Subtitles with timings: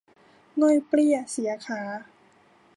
[0.61, 1.81] ง่อยเปลี้ยเสียขา